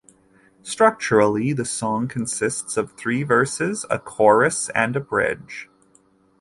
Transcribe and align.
Structurally, 0.63 1.53
the 1.53 1.63
song 1.63 2.07
consists 2.07 2.75
of 2.75 2.93
three 2.93 3.21
verses, 3.21 3.85
a 3.87 3.99
chorus, 3.99 4.67
and 4.73 4.95
a 4.95 4.99
bridge. 4.99 5.69